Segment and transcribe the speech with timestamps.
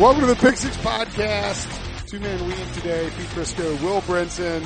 [0.00, 2.08] Welcome to the Pick Six Podcast.
[2.08, 3.10] Two man weave today.
[3.18, 4.62] Pete Prisco, Will Brinson,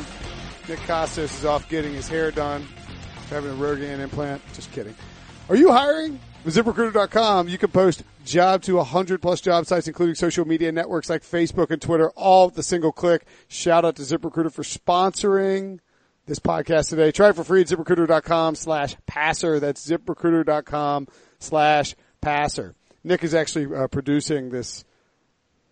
[0.68, 2.64] Nick Kostos is off getting his hair done,
[3.30, 4.40] having a Rogaine implant.
[4.52, 4.94] Just kidding.
[5.48, 6.20] Are you hiring?
[6.44, 11.10] With ZipRecruiter.com, you can post job to 100 plus job sites, including social media networks
[11.10, 13.26] like Facebook and Twitter, all with a single click.
[13.48, 15.80] Shout out to ZipRecruiter for sponsoring
[16.26, 17.10] this podcast today.
[17.10, 19.58] Try it for free at ZipRecruiter.com slash passer.
[19.58, 21.08] That's ZipRecruiter.com
[21.40, 22.76] slash passer.
[23.02, 24.84] Nick is actually uh, producing this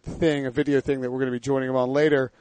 [0.02, 2.32] thing, a video thing that we're going to be joining him on later.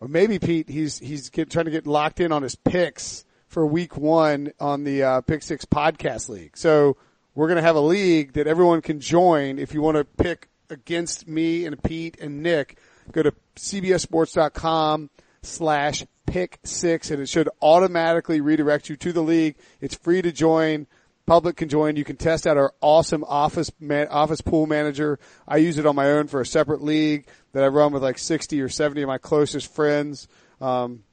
[0.00, 3.66] Or maybe Pete, he's he's get, trying to get locked in on his picks for
[3.66, 6.56] week one on the uh, Pick Six Podcast League.
[6.56, 6.96] So
[7.34, 9.58] we're going to have a league that everyone can join.
[9.58, 12.78] If you want to pick against me and Pete and Nick,
[13.12, 15.10] go to cbssports.com
[15.42, 19.56] slash pick six and it should automatically redirect you to the league.
[19.80, 20.86] It's free to join
[21.26, 21.96] public can join.
[21.96, 25.18] You can test out our awesome office man, office pool manager.
[25.46, 28.18] I use it on my own for a separate league that I run with like
[28.18, 30.28] 60 or 70 of my closest friends.
[30.60, 31.04] Um,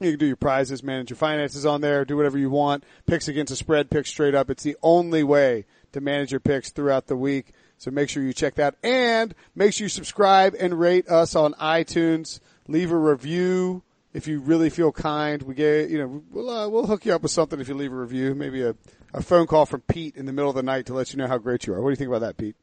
[0.00, 2.84] you can do your prizes, manage your finances on there, do whatever you want.
[3.06, 4.48] Picks against a spread, picks straight up.
[4.48, 7.52] It's the only way to manage your picks throughout the week.
[7.76, 11.52] So make sure you check that and make sure you subscribe and rate us on
[11.54, 12.40] iTunes.
[12.66, 13.82] Leave a review
[14.14, 15.42] if you really feel kind.
[15.42, 17.92] We get, you know, we'll, uh, we'll hook you up with something if you leave
[17.92, 18.74] a review, maybe a,
[19.12, 21.26] a phone call from Pete in the middle of the night to let you know
[21.26, 21.80] how great you are.
[21.80, 22.56] What do you think about that, Pete?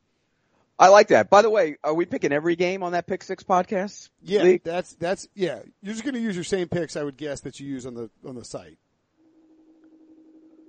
[0.80, 1.30] I like that.
[1.31, 4.09] By the way, are we picking every game on that Pick Six podcast?
[4.22, 4.64] Yeah, League?
[4.64, 5.59] that's that's yeah.
[5.81, 7.96] You're just going to use your same picks, I would guess, that you use on
[7.96, 8.78] the on the site.
[8.78, 8.78] You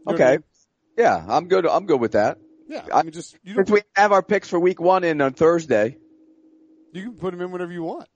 [0.04, 0.30] what I Okay.
[0.32, 0.44] mean?
[0.96, 1.66] Yeah, I'm good.
[1.66, 2.38] I'm good with that.
[2.68, 5.32] Yeah, I mean, just you Since we have our picks for week one in on
[5.34, 5.96] Thursday.
[6.92, 8.08] you can put them in whenever you want.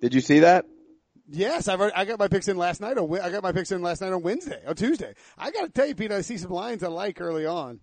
[0.00, 0.66] Did you see that?
[1.28, 3.72] Yes, I've already, I got my picks in last night on I got my picks
[3.72, 5.14] in last night on Wednesday on Tuesday.
[5.38, 7.80] I got to tell you, Pete, I see some lines I like early on.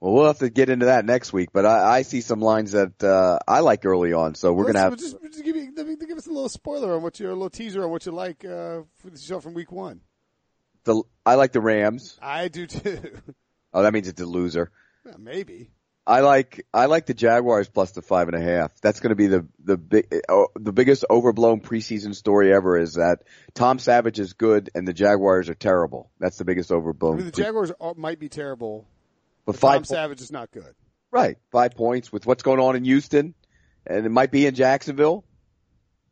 [0.00, 2.72] Well, we'll have to get into that next week, but I, I see some lines
[2.72, 6.18] that, uh, I like early on, so we're gonna have, just, just give me give
[6.18, 8.82] us a little spoiler on what you're a little teaser on what you like uh,
[8.98, 10.00] for the show from week one.
[10.84, 12.16] the, I like the Rams.
[12.22, 13.00] I do too.
[13.74, 14.70] Oh, that means it's a loser.
[15.18, 15.70] Maybe.
[16.08, 18.72] I like, I like the Jaguars plus the five and a half.
[18.80, 23.24] That's gonna be the, the big, oh, the biggest overblown preseason story ever is that
[23.54, 26.10] Tom Savage is good and the Jaguars are terrible.
[26.18, 27.16] That's the biggest I overblown.
[27.18, 28.86] mean, the pre- Jaguars are, might be terrible.
[29.44, 30.74] but Tom five, Savage is not good.
[31.10, 31.36] Right.
[31.52, 33.34] Five points with what's going on in Houston
[33.86, 35.24] and it might be in Jacksonville.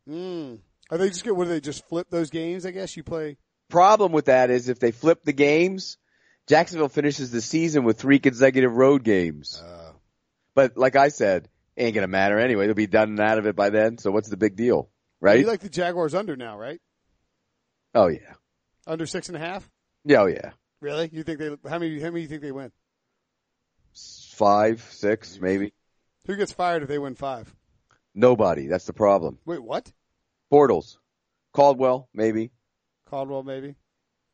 [0.09, 0.59] Mm.
[0.91, 1.33] Are they just good?
[1.33, 2.65] What do they just flip those games?
[2.67, 3.39] I guess you play.
[3.69, 5.99] Problem with that is if they flip the games,
[6.47, 9.61] Jacksonville finishes the season with three consecutive road games.
[9.65, 9.85] Uh,
[10.56, 12.67] But like I said, ain't gonna matter anyway.
[12.67, 13.99] They'll be done and out of it by then.
[13.99, 14.91] So what's the big deal?
[15.21, 15.39] Right?
[15.39, 16.81] You like the Jaguars under now, right?
[17.94, 18.34] oh yeah.
[18.87, 19.71] Under six and a half.
[20.05, 20.50] Yeah, oh yeah.
[20.81, 21.09] Really?
[21.12, 21.49] You think they?
[21.69, 22.00] How many?
[22.00, 22.72] How many do you think they win?
[23.95, 25.72] Five, six, maybe.
[26.27, 27.55] Who gets fired if they win five?
[28.15, 28.66] Nobody.
[28.66, 29.39] That's the problem.
[29.45, 29.93] Wait, what?
[30.53, 30.99] Bortles.
[31.53, 32.50] Caldwell, maybe.
[33.09, 33.77] Caldwell, maybe.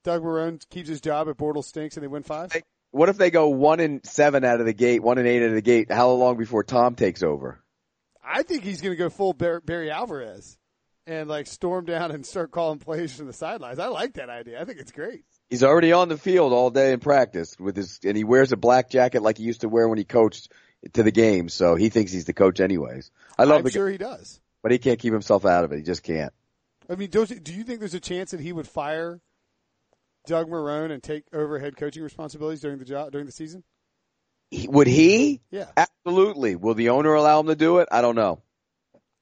[0.03, 2.50] Doug Marrone keeps his job if Bortles stinks and they win five.
[2.92, 5.48] What if they go one and seven out of the gate, one and eight out
[5.48, 5.91] of the gate?
[5.91, 7.58] How long before Tom takes over?
[8.25, 10.56] I think he's going to go full Bar- Barry Alvarez
[11.06, 13.78] and like storm down and start calling plays from the sidelines.
[13.78, 14.60] I like that idea.
[14.60, 15.25] I think it's great.
[15.50, 18.56] He's already on the field all day in practice with his, and he wears a
[18.56, 20.52] black jacket like he used to wear when he coached
[20.92, 21.48] to the game.
[21.48, 23.10] So he thinks he's the coach anyways.
[23.38, 24.41] I love I'm the sure he does.
[24.62, 25.76] but he can't keep himself out of it.
[25.78, 26.32] He just can't.
[26.91, 29.20] I mean, do you think there's a chance that he would fire
[30.27, 33.65] Doug Marrone and take over head coaching responsibilities during the job during the season?
[34.50, 35.41] He- Would he?
[35.50, 35.69] Yeah.
[35.76, 36.56] Absolutely.
[36.56, 37.88] Will the owner allow him to do it?
[37.91, 38.43] I don't know.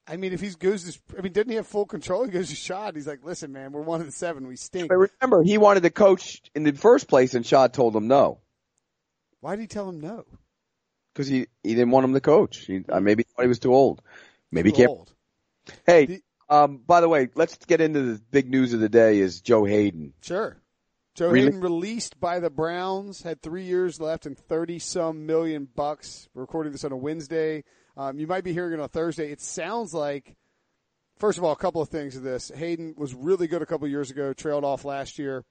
[0.07, 2.25] I mean, if he goes to, I mean, didn't he have full control?
[2.25, 2.95] He goes to Shad.
[2.95, 4.47] He's like, listen, man, we're one of the seven.
[4.47, 4.89] We stink.
[4.89, 8.39] But remember, he wanted to coach in the first place and Shad told him no.
[9.39, 10.25] Why did he tell him no?
[11.15, 12.57] Cause he, he didn't want him to coach.
[12.65, 14.01] He, uh, maybe he thought he was too old.
[14.51, 14.89] Maybe he Too can't.
[14.89, 15.13] old.
[15.85, 19.19] Hey, The- um, by the way, let's get into the big news of the day
[19.19, 20.13] is Joe Haden.
[20.21, 20.57] Sure.
[21.15, 21.45] Joe Really?
[21.47, 26.29] Haden released by the Browns, had three years left and thirty some million bucks.
[26.33, 27.63] We're recording this on a Wednesday.
[27.97, 29.31] Um, you might be hearing it on Thursday.
[29.31, 30.35] It sounds like,
[31.17, 32.49] first of all, a couple of things of this.
[32.55, 35.43] Haden was really good a couple of years ago, trailed off last year.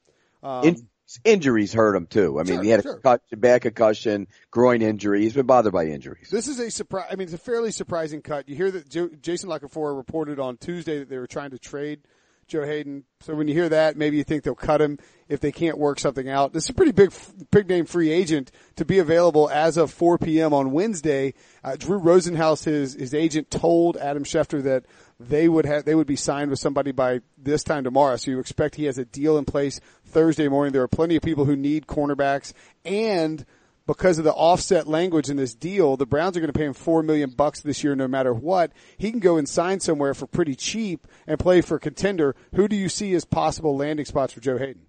[0.42, 0.88] Um, In
[1.24, 2.40] injuries hurt him too.
[2.40, 2.94] I mean, Sure, he had a sure.
[2.94, 5.20] concussion, bad concussion, groin injury.
[5.22, 6.30] He's been bothered by injuries.
[6.30, 7.08] This is a surprise.
[7.10, 8.48] I mean, it's a fairly surprising cut.
[8.48, 12.00] You hear that Jason La Canfora reported on Tuesday that they were trying to trade
[12.50, 13.04] Joe Haden.
[13.20, 14.98] So when you hear that, maybe you think they'll cut him
[15.28, 16.52] if they can't work something out.
[16.52, 17.12] This is a pretty big,
[17.50, 20.52] big name free agent to be available as of 4 p.m.
[20.52, 21.34] on Wednesday.
[21.62, 24.84] Uh, Drew Rosenhaus, his his agent, told Adam Schefter that
[25.20, 28.16] they would have they would be signed with somebody by this time tomorrow.
[28.16, 30.72] So you expect he has a deal in place Thursday morning.
[30.72, 32.52] There are plenty of people who need cornerbacks
[32.84, 33.46] and
[33.94, 36.74] because of the offset language in this deal, the Browns are going to pay him
[36.74, 38.70] four million bucks this year, no matter what.
[38.96, 42.36] He can go and sign somewhere for pretty cheap and play for a contender.
[42.54, 44.82] Who do you see as possible landing spots for Joe Haden?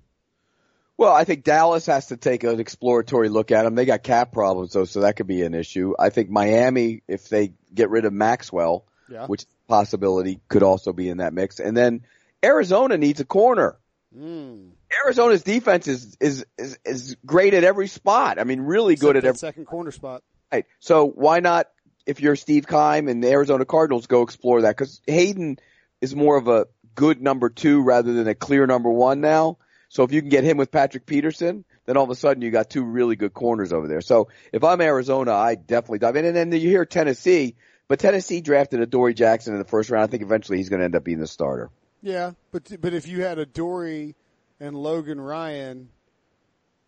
[0.98, 3.74] Well, I think Dallas has to take an exploratory look at him.
[3.74, 5.96] They got cap problems though, so that could be an issue.
[5.98, 9.26] I think Miami, if they get rid of Maxwell, Yeah.
[9.26, 12.02] which possibility could also be in that mix, and then
[12.46, 13.78] Arizona needs a corner.
[14.18, 14.70] Hmm.
[15.06, 18.40] Arizona's defense is, is is is great at every spot.
[18.40, 19.38] I mean, really good at every.
[19.38, 20.24] second corner spot.
[20.52, 20.66] Right.
[20.80, 21.70] So why not,
[22.06, 24.76] if you're Steve Keim and the Arizona Cardinals, go explore that?
[24.76, 25.58] Because Haden
[26.02, 29.58] is more of a good number two rather than a clear number one now.
[29.88, 32.52] So if you can get him with Patrick Peterson, then all of a sudden you
[32.52, 34.02] got two really good corners over there.
[34.02, 36.26] So if I'm Arizona, I definitely dive in.
[36.26, 37.56] And then you hear Tennessee,
[37.88, 40.04] but Tennessee drafted Adoree' Jackson in the first round.
[40.04, 41.70] I think eventually he's going to end up being the starter.
[42.02, 44.16] Yeah, but but if you had Adoree'
[44.60, 45.90] and Logan Ryan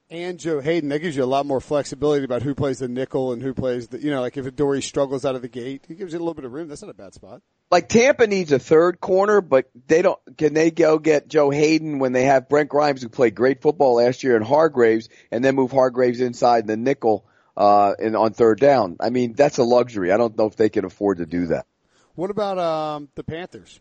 [0.09, 3.31] and Joe Haden, that gives you a lot more flexibility about who plays the nickel
[3.31, 5.95] and who plays the you know like if Adoree' struggles out of the gate, he
[5.95, 6.67] gives you a little bit of room.
[6.67, 7.41] That's not a bad spot.
[7.71, 10.19] like Tampa needs a third corner, but they don't.
[10.37, 13.95] Can they go get Joe Haden when they have Brent Grimes, who played great football
[13.95, 17.25] last year, and Hargreaves, and then move Hargreaves inside the nickel
[17.55, 18.97] uh, in on third down?
[18.99, 20.11] I mean, that's a luxury.
[20.11, 21.67] I don't know if they can afford to do that.
[22.15, 23.79] What about um, the Panthers?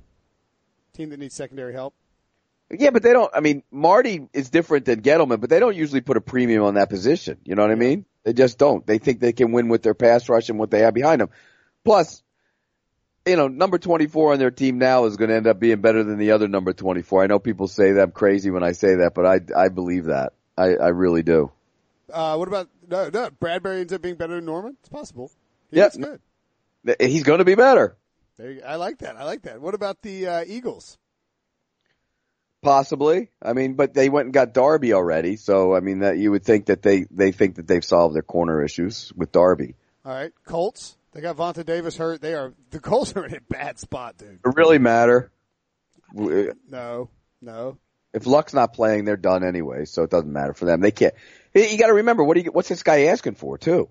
[0.95, 1.95] Team that needs secondary help.
[2.71, 3.31] Yeah, but they don't.
[3.35, 6.75] I mean, Marty is different than Gettleman, but they don't usually put a premium on
[6.75, 7.39] that position.
[7.45, 8.07] You know what I mean?
[8.25, 8.87] They just don't.
[8.87, 11.31] They think they can win with their pass rush and what they have behind them.
[11.85, 12.23] Plus,
[13.27, 16.03] you know, number 24 on their team now is going to end up being better
[16.03, 17.23] than the other number 24.
[17.23, 20.07] I know people say that I'm crazy when I say that, but I, I believe
[20.07, 20.33] that.
[20.57, 21.51] I, I really do.
[22.13, 23.31] Uh, what about no, no?
[23.31, 24.77] Bradberry ends up being better than Norman.
[24.81, 25.31] It's possible.
[25.71, 25.89] He Yeah.
[25.89, 26.21] good.
[27.01, 27.97] He's going to be better.
[28.39, 29.17] There you, I like that.
[29.17, 29.61] I like that.
[29.61, 30.99] What about the uh, Eagles?
[32.63, 33.29] Possibly.
[33.43, 35.37] I mean, but they went and got Darby already.
[35.37, 38.23] So, I mean, that you would think that they, they think that they've solved their
[38.23, 39.75] corner issues with Darby.
[40.05, 40.97] All right, Colts.
[41.13, 42.21] They got Vontae Davis hurt.
[42.21, 44.41] They are the Colts are in a bad spot, dude.
[44.45, 45.31] It really matter.
[46.15, 47.79] No, no.
[48.15, 50.81] If Luck's not playing, they're done anyway, so it doesn't matter for them.
[50.81, 51.15] They can't.
[51.55, 53.89] You got to remember what do you, what's this guy asking for too?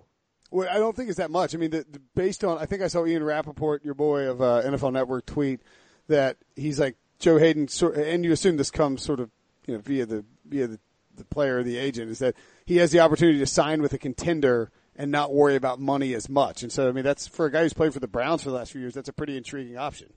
[0.51, 1.55] Well, I don't think it's that much.
[1.55, 4.41] I mean, the, the, based on, I think I saw Ian Rapoport, your boy of
[4.41, 5.61] uh, NFL Network, tweet
[6.07, 9.29] that he's like Joe Haden, and you assume this comes sort of,
[9.65, 10.79] you know, via the via the,
[11.15, 13.97] the player or the agent, is that he has the opportunity to sign with a
[13.97, 16.63] contender and not worry about money as much.
[16.63, 18.55] And so, I mean, that's for a guy who's played for the Browns for the
[18.55, 18.93] last few years.
[18.93, 20.11] That's a pretty intriguing option.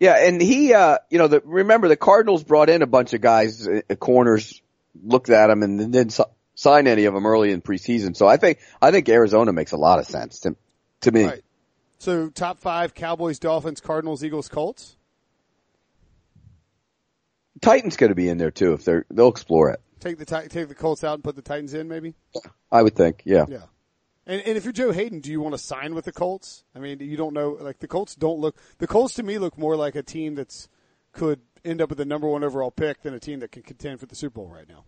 [0.00, 3.20] Yeah, and he, uh, you know, the, remember the Cardinals brought in a bunch of
[3.20, 4.62] guys, uh, corners,
[5.04, 6.08] looked at them, and then
[6.60, 8.14] sign any of them early in preseason.
[8.14, 10.56] So I think I think Arizona makes a lot of sense to
[11.00, 11.24] to me.
[11.24, 11.44] Right.
[11.98, 14.96] So, top five: Cowboys, Dolphins, Cardinals, Eagles, Colts.
[17.60, 19.80] Titans going to be in there too if they're they'll explore it.
[20.00, 22.14] Take the take the Colts out and put the Titans in, maybe.
[22.72, 23.44] I would think, yeah.
[23.48, 23.64] Yeah.
[24.26, 26.64] And, and if you're Joe Haden, do you want to sign with the Colts?
[26.74, 27.58] I mean, you don't know.
[27.60, 28.56] Like the Colts don't look.
[28.78, 30.68] The Colts to me look more like a team that's
[31.12, 34.00] could end up with the number one overall pick than a team that can contend
[34.00, 34.84] for the Super Bowl right now.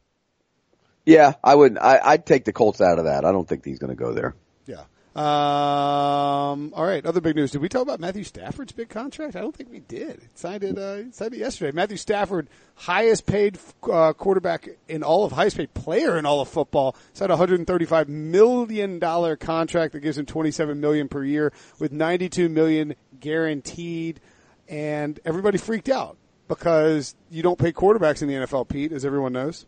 [1.05, 1.79] Yeah, I would.
[1.79, 3.25] I, I'd take the Colts out of that.
[3.25, 4.35] I don't think he's going to go there.
[4.67, 4.85] Yeah.
[5.15, 6.73] Um.
[6.75, 7.05] All right.
[7.05, 7.51] Other big news.
[7.51, 9.37] Did we talk about Matthew Stafford's big contract?
[9.37, 10.21] I don't think we did.
[10.21, 10.79] He signed it.
[10.79, 11.75] Uh, signed it yesterday.
[11.75, 13.59] Matthew Stafford, highest paid
[13.91, 18.09] uh, quarterback in all of highest paid player in all of football, signed a 135
[18.09, 24.21] million dollar contract that gives him 27 million per year, with 92 million guaranteed.
[24.69, 26.17] And everybody freaked out
[26.49, 29.67] because you don't pay quarterbacks in the NFL, Pete, as everyone knows.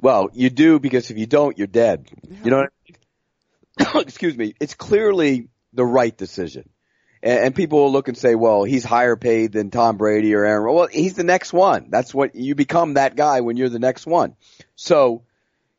[0.00, 2.08] Well, you do because if you don't, you're dead.
[2.44, 2.70] You know what
[3.80, 4.02] I mean?
[4.02, 4.54] Excuse me.
[4.60, 6.68] It's clearly the right decision.
[7.22, 10.44] And, and people will look and say, well, he's higher paid than Tom Brady or
[10.44, 10.74] Aaron.
[10.74, 11.88] Well, he's the next one.
[11.90, 14.36] That's what you become that guy when you're the next one.
[14.76, 15.22] So,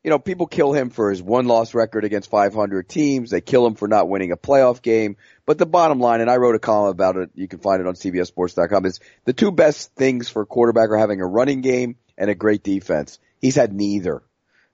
[0.04, 3.30] you know, people kill him for his one loss record against 500 teams.
[3.30, 5.16] They kill him for not winning a playoff game.
[5.46, 7.30] But the bottom line, and I wrote a column about it.
[7.34, 8.86] You can find it on CBSSports.com.
[8.86, 12.34] Is the two best things for a quarterback are having a running game and a
[12.34, 13.18] great defense.
[13.40, 14.22] He's had neither.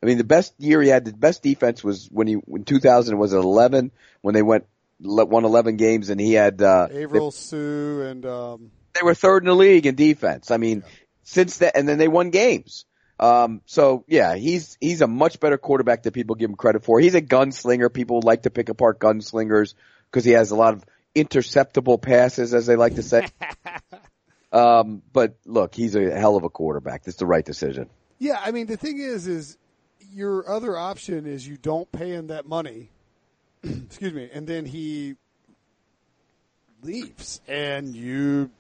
[0.03, 3.19] I mean, the best year he had, the best defense was when he, in 2000
[3.19, 4.67] was at 11, when they went,
[5.01, 9.43] le- won 11 games and he had, uh, they, Suh, and um, they were third
[9.43, 10.51] in the league in defense.
[10.51, 10.85] I mean,
[11.23, 12.85] since that, and then they won games.
[13.19, 17.01] Um, so yeah, he's he's a much better quarterback than people give him credit for.
[17.01, 17.93] He's a gunslinger.
[17.93, 19.75] People like to pick apart gunslingers
[20.11, 23.27] because he has a lot of interceptable passes, as they like to say.
[24.53, 27.05] um, but look, he's a hell of a quarterback.
[27.05, 27.89] That's the right decision.
[28.19, 29.59] Yeah, I mean the thing is, is
[30.13, 32.91] your other option is you don't pay him that money.
[33.63, 35.17] excuse me, and then he
[36.83, 38.51] leaves, and you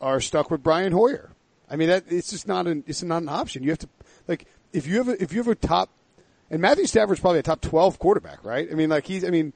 [0.00, 1.30] are stuck with Brian Hoyer.
[1.68, 3.62] I mean that it's just not an it's not an option.
[3.62, 3.88] You have to
[4.28, 5.90] like if you have a, if you have a top
[6.50, 8.68] and Matthew Stafford's probably a top twelve quarterback, right?
[8.70, 9.52] I mean, like he's I mean,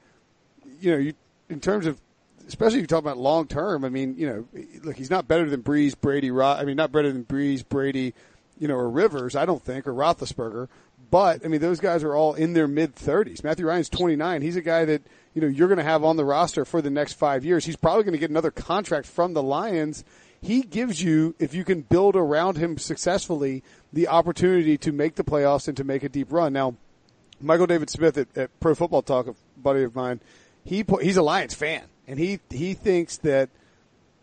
[0.79, 1.13] you know, you
[1.49, 1.99] in terms of
[2.47, 3.83] especially if you talk about long term.
[3.83, 6.31] I mean, you know, look, he's not better than Brees, Brady.
[6.31, 8.13] I mean, not better than Brees, Brady,
[8.59, 9.35] you know, or Rivers.
[9.35, 10.67] I don't think, or Roethlisberger.
[11.11, 13.43] But I mean, those guys are all in their mid thirties.
[13.43, 14.41] Matthew Ryan's twenty nine.
[14.41, 15.01] He's a guy that
[15.33, 17.65] you know you're going to have on the roster for the next five years.
[17.65, 20.03] He's probably going to get another contract from the Lions.
[20.41, 25.23] He gives you, if you can build around him successfully, the opportunity to make the
[25.23, 26.53] playoffs and to make a deep run.
[26.53, 26.75] Now,
[27.41, 30.19] Michael David Smith at, at Pro Football Talk, a buddy of mine,
[30.63, 33.49] he he's a Lions fan, and he he thinks that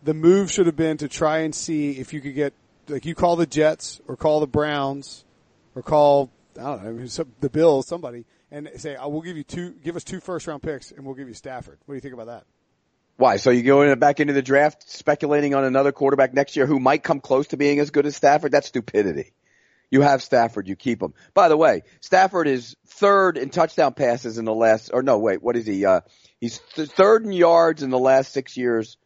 [0.02, 2.52] the move should have been to try and see if you could get
[2.92, 5.24] like you call the Jets or call the Browns
[5.74, 9.70] or call I don't know the Bills somebody and say I will give you two
[9.82, 11.78] give us two first round picks and we'll give you Stafford.
[11.86, 12.44] What do you think about that?
[13.16, 13.36] Why?
[13.36, 16.80] So you go in back into the draft speculating on another quarterback next year who
[16.80, 18.52] might come close to being as good as Stafford?
[18.52, 19.32] That's stupidity.
[19.90, 21.12] You have Stafford, you keep him.
[21.34, 25.42] By the way, Stafford is third in touchdown passes in the last, or no, wait,
[25.42, 25.84] what is he?
[25.84, 26.00] Uh,
[26.40, 28.96] he's th- third in yards in the last six years,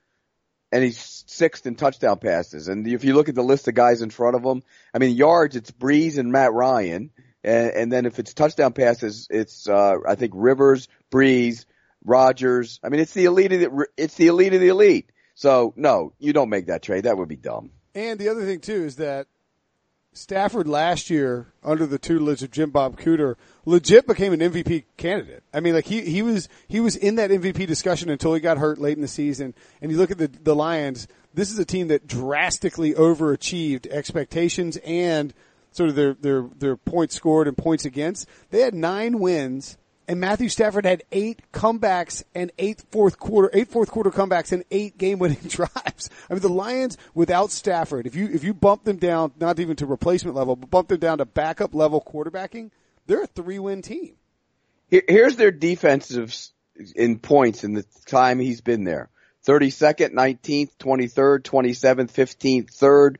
[0.72, 2.68] and he's sixth in touchdown passes.
[2.68, 5.16] And if you look at the list of guys in front of him, I mean,
[5.16, 7.10] yards, it's Brees and Matt Ryan.
[7.44, 11.64] And, and then if it's touchdown passes, it's, uh, I think Rivers, Brees,
[12.04, 12.80] Rodgers.
[12.82, 15.10] I mean, it's the elite of the, it's the elite of the elite.
[15.34, 17.04] So no, you don't make that trade.
[17.04, 17.70] That would be dumb.
[17.94, 19.26] And the other thing too is that
[20.16, 25.42] Stafford last year, under the tutelage of Jim Bob Cooter, legit became an MVP candidate.
[25.52, 28.56] I mean, like he, he was he was in that MVP discussion until he got
[28.56, 29.54] hurt late in the season.
[29.82, 31.06] And you look at the the Lions.
[31.34, 35.34] This is a team that drastically overachieved expectations and
[35.70, 38.26] sort of their their their points scored and points against.
[38.50, 39.76] They had nine wins
[40.08, 44.64] and Matthew Stafford had eight comebacks and eight fourth quarter, eight fourth quarter comebacks and
[44.70, 46.10] eight game winning drives.
[46.30, 49.76] I mean, the Lions without Stafford, if you, if you bump them down, not even
[49.76, 52.70] to replacement level, but bump them down to backup level quarterbacking,
[53.06, 54.14] they're a three win team.
[54.88, 56.34] Here's their defensive
[56.94, 59.08] in points in the time he's been there.
[59.46, 63.16] 32nd, 19th, 23rd, 27th, 15th, 3rd,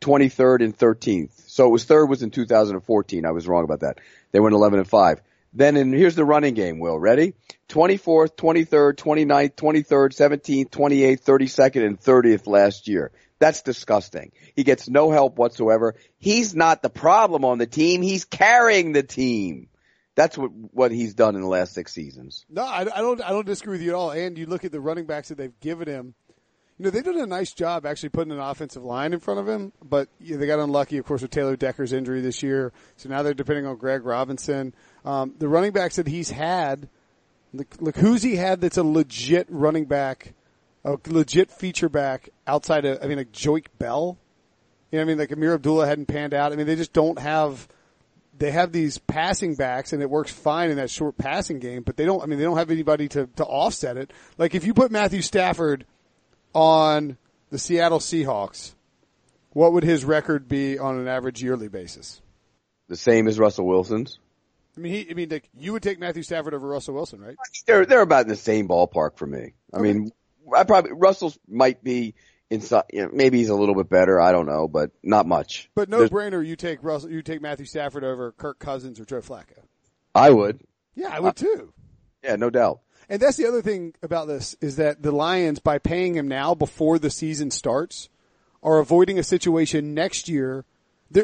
[0.00, 1.30] 23rd, and 13th.
[1.46, 3.24] So it was third was in 2014.
[3.24, 3.98] I was wrong about that.
[4.32, 5.20] They went 11 and 5.
[5.52, 6.98] Then in, here's the running game, Will.
[6.98, 7.34] Ready?
[7.68, 13.10] 24th, 23rd, 29th, 23rd, 17th, 28th, 32nd, and 30th last year.
[13.38, 14.32] That's disgusting.
[14.56, 15.94] He gets no help whatsoever.
[16.18, 18.02] He's not the problem on the team.
[18.02, 19.68] He's carrying the team.
[20.16, 22.44] That's what what he's done in the last six seasons.
[22.50, 23.22] No, I, I don't.
[23.22, 24.10] I don't disagree with you at all.
[24.10, 26.14] And you look at the running backs that they've given him.
[26.76, 29.48] You know, they've done a nice job actually putting an offensive line in front of
[29.48, 32.72] him, but they got unlucky, of course, with Taylor Decker's injury this year.
[32.96, 34.74] So now they're depending on Greg Robinson.
[35.08, 36.86] Um, the running backs that he's had,
[37.54, 40.34] look, who's he had that's a legit running back,
[40.84, 44.18] a legit feature back outside of, I mean, like Joique Bell.
[44.92, 45.18] You know what I mean?
[45.18, 46.52] Like Ameer Abdullah hadn't panned out.
[46.52, 47.66] I mean, they just don't have,
[48.36, 51.96] they have these passing backs and it works fine in that short passing game, but
[51.96, 54.12] they don't, I mean, they don't have anybody to, to offset it.
[54.36, 55.86] Like if you put Matthew Stafford
[56.52, 57.16] on
[57.48, 58.74] the Seattle Seahawks,
[59.54, 62.20] what would his record be on an average yearly basis?
[62.88, 64.18] The same as Russell Wilson's.
[64.78, 67.36] I mean, he, I mean, like, you would take Matthew Stafford over Russell Wilson, right?
[67.66, 69.54] They're they're about in the same ballpark for me.
[69.72, 69.82] I okay.
[69.82, 70.12] mean,
[70.54, 72.14] I probably Russell's might be
[72.48, 72.84] inside.
[72.92, 74.20] You know, maybe he's a little bit better.
[74.20, 75.68] I don't know, but not much.
[75.74, 76.46] But no There's, brainer.
[76.46, 77.10] You take Russell.
[77.10, 79.58] You take Matthew Stafford over Kirk Cousins or Joe Flacco.
[80.14, 80.60] I would.
[80.94, 81.72] Yeah, I would uh, too.
[82.22, 82.80] Yeah, no doubt.
[83.08, 86.54] And that's the other thing about this is that the Lions, by paying him now
[86.54, 88.08] before the season starts,
[88.62, 90.64] are avoiding a situation next year.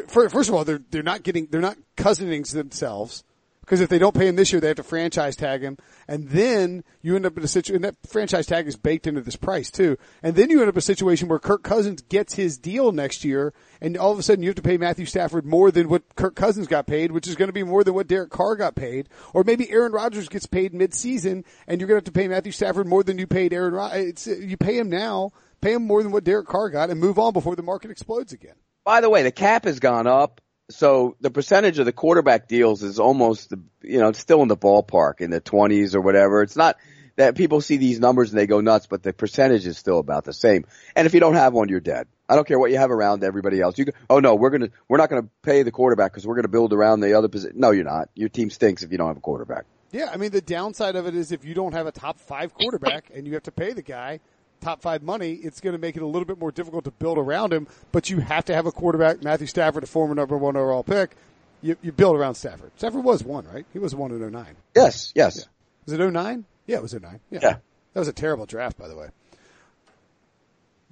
[0.07, 3.23] First of all, they're they're not getting they're not cousining themselves
[3.65, 6.29] because if they don't pay him this year, they have to franchise tag him, and
[6.29, 7.81] then you end up in a situation.
[7.81, 10.79] that franchise tag is baked into this price too, and then you end up in
[10.79, 14.43] a situation where Kirk Cousins gets his deal next year, and all of a sudden
[14.43, 17.35] you have to pay Matthew Stafford more than what Kirk Cousins got paid, which is
[17.35, 20.45] going to be more than what Derek Carr got paid, or maybe Aaron Rodgers gets
[20.45, 23.51] paid mid-season, and you're going to have to pay Matthew Stafford more than you paid
[23.51, 23.73] Aaron.
[23.73, 24.27] Rodgers.
[24.27, 25.31] you pay him now,
[25.61, 28.31] pay him more than what Derek Carr got, and move on before the market explodes
[28.31, 28.55] again.
[28.83, 32.83] By the way, the cap has gone up so the percentage of the quarterback deals
[32.83, 36.41] is almost, you know, it's still in the ballpark in the 20s or whatever.
[36.41, 36.77] It's not
[37.17, 40.25] that people see these numbers and they go nuts, but the percentage is still about
[40.25, 40.65] the same.
[40.95, 42.07] And if you don't have one, you're dead.
[42.27, 43.77] I don't care what you have around everybody else.
[43.77, 46.47] You go, oh no, we're gonna we're not gonna pay the quarterback because we're gonna
[46.47, 47.59] build around the other position.
[47.59, 48.09] No, you're not.
[48.15, 49.65] Your team stinks if you don't have a quarterback.
[49.91, 52.53] Yeah, I mean the downside of it is if you don't have a top five
[52.55, 54.19] quarterback and you have to pay the guy
[54.61, 57.17] top five money, it's going to make it a little bit more difficult to build
[57.17, 57.67] around him.
[57.91, 59.23] But you have to have a quarterback.
[59.23, 61.15] Matthew Stafford, a former number one overall pick,
[61.61, 62.71] you, you build around Stafford.
[62.77, 63.65] Stafford was one, right?
[63.73, 64.55] He was one in 09.
[64.75, 65.37] Yes, yes.
[65.37, 65.43] Yeah.
[65.85, 66.45] Was it 09?
[66.67, 67.19] Yeah, it was 09.
[67.29, 67.39] Yeah.
[67.41, 67.57] Yeah.
[67.93, 69.09] That was a terrible draft, by the way.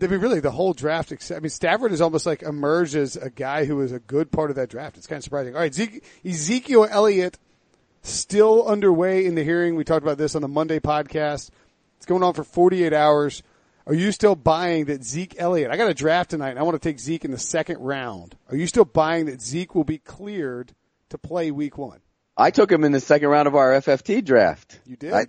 [0.01, 1.11] I mean, really, the whole draft.
[1.11, 4.31] Except, I mean, Stafford has almost like emerged as a guy who was a good
[4.31, 4.97] part of that draft.
[4.97, 5.55] It's kind of surprising.
[5.55, 7.37] All right, Zeke, Ezekiel Elliott
[8.01, 9.75] still underway in the hearing.
[9.75, 11.51] We talked about this on the Monday podcast.
[11.97, 13.43] It's going on for 48 hours.
[13.85, 15.69] Are you still buying that Zeke Elliott?
[15.71, 18.35] I got a draft tonight, and I want to take Zeke in the second round.
[18.49, 20.73] Are you still buying that Zeke will be cleared
[21.09, 21.99] to play Week One?
[22.37, 24.79] I took him in the second round of our FFT draft.
[24.85, 25.13] You did.
[25.13, 25.25] I,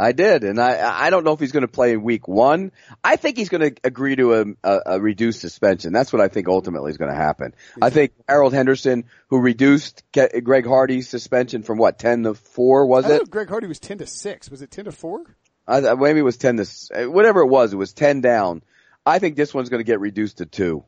[0.00, 2.70] I did, and I I don't know if he's going to play in Week One.
[3.02, 5.92] I think he's going to agree to a, a, a reduced suspension.
[5.92, 7.52] That's what I think ultimately is going to happen.
[7.82, 13.06] I think Harold Henderson, who reduced Greg Hardy's suspension from what ten to four, was
[13.06, 13.18] I it?
[13.18, 14.50] thought Greg Hardy was 10 to 6.
[14.52, 15.36] Was it 10 to 4?
[15.68, 17.72] I, maybe it was ten to eh, whatever it was.
[17.72, 18.62] It was ten down.
[19.06, 20.84] I think this one's going to get reduced to two.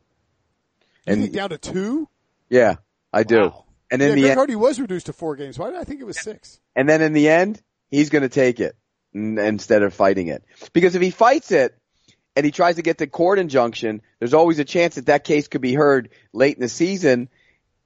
[1.07, 2.07] You And think down to 2?
[2.49, 2.75] yeah,
[3.13, 3.39] I do.
[3.41, 3.65] Wow.
[3.89, 5.57] And yeah, in the Greg Hardy was reduced to 4 games.
[5.57, 6.59] Why did I think it was 6?
[6.75, 8.75] And then in the end, he's going to take it
[9.15, 10.43] n- instead of fighting it.
[10.73, 11.75] Because if he fights it
[12.35, 15.47] and he tries to get the court injunction, there's always a chance that that case
[15.47, 17.27] could be heard late in the season.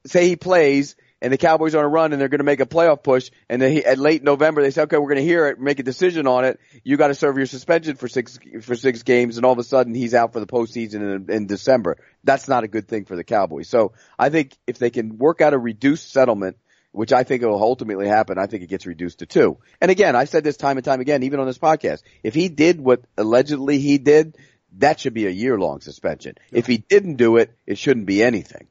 [0.06, 2.60] Say he plays and the Cowboys are on a run and they're going to make
[2.60, 5.24] a playoff push and then he, at late November they say, okay, we're going to
[5.24, 6.60] hear it, make a decision on it.
[6.84, 9.64] You got to serve your suspension for six, for six games and all of a
[9.64, 11.98] sudden he's out for the postseason in, in December.
[12.24, 13.70] That's not a good thing for the Cowboys.
[13.70, 16.58] So I think if they can work out a reduced settlement
[16.96, 18.38] which I think will ultimately happen.
[18.40, 19.58] I think it gets reduced to two.
[19.82, 22.04] And again, I've said this time and time again, even on this podcast.
[22.24, 24.38] If he did what allegedly he did,
[24.78, 26.36] that should be a year long suspension.
[26.52, 28.68] If he didn't do it, it shouldn't be anything.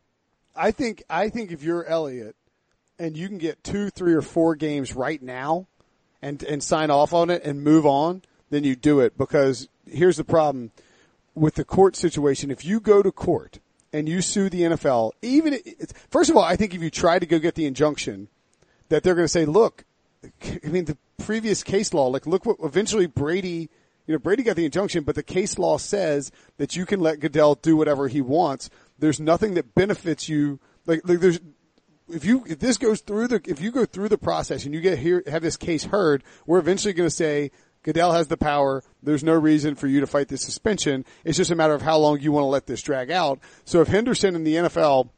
[0.56, 2.37] I think I think if you're Elliott
[2.99, 5.66] and you can get two, three, or four games right now,
[6.23, 9.18] and and sign off on it and move on, then you do it.
[9.18, 10.72] Because here's the problem
[11.35, 13.59] with the court situation: if you go to court
[13.92, 15.59] and you sue the NFL, even
[16.11, 18.28] first of all, I think if you try to go get the injunction,
[18.88, 19.85] that they're going to say, look,
[20.42, 23.68] I mean the previous case law, like look what eventually Brady.
[24.07, 27.20] You know, Brady got the injunction, but the case law says that you can let
[27.20, 28.68] Goodell do whatever he wants.
[28.98, 30.61] There's nothing that benefits you.
[30.87, 31.40] Like, like there's,
[32.09, 34.80] if you, if this goes through the, if you go through the process and you
[34.80, 37.50] get here, have this case heard, we're eventually going to say
[37.83, 38.83] Goodell has the power.
[39.02, 41.04] There's no reason for you to fight this suspension.
[41.22, 43.40] It's just a matter of how long you want to let this drag out.
[43.64, 45.11] So if Henderson in the NFL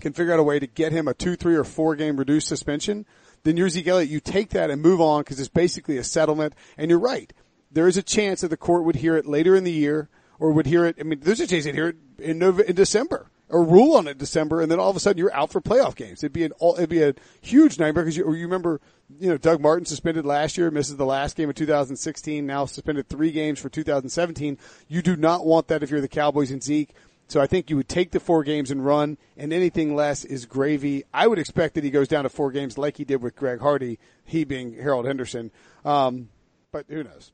[0.00, 2.48] can figure out a way to get him a two, three, or four game reduced
[2.48, 3.06] suspension,
[3.44, 4.10] then you're Zeke Elliott.
[4.10, 6.54] You take that and move on because it's basically a settlement.
[6.76, 7.32] And you're right.
[7.70, 10.08] There is a chance that the court would hear it later in the year
[10.42, 10.96] or would hear it.
[10.98, 14.08] I mean, there's a chance they'd hear it in, November, in December or rule on
[14.08, 14.60] it in December.
[14.60, 16.24] And then all of a sudden you're out for playoff games.
[16.24, 18.80] It'd be an all, it'd be a huge nightmare because you, you remember,
[19.20, 23.08] you know, Doug Martin suspended last year, misses the last game of 2016, now suspended
[23.08, 24.58] three games for 2017.
[24.88, 26.90] You do not want that if you're the Cowboys and Zeke.
[27.28, 30.44] So I think you would take the four games and run, and anything less is
[30.44, 31.04] gravy.
[31.14, 33.60] I would expect that he goes down to four games like he did with Greg
[33.60, 35.52] Hardy, he being Harold Henderson.
[35.84, 36.30] Um,
[36.72, 37.30] but who knows?